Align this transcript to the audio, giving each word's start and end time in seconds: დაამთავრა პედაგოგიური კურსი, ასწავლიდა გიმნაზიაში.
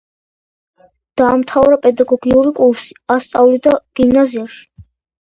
დაამთავრა 1.21 1.79
პედაგოგიური 1.85 2.57
კურსი, 2.63 2.99
ასწავლიდა 3.19 3.79
გიმნაზიაში. 4.03 4.65